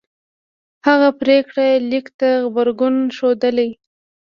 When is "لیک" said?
1.89-2.07